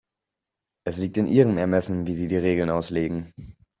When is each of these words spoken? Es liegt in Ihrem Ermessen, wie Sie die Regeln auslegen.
Es 0.83 0.97
liegt 0.97 1.17
in 1.17 1.27
Ihrem 1.27 1.59
Ermessen, 1.59 2.07
wie 2.07 2.15
Sie 2.15 2.27
die 2.27 2.37
Regeln 2.37 2.71
auslegen. 2.71 3.31